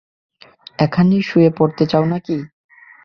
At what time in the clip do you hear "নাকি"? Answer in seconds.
2.05-2.37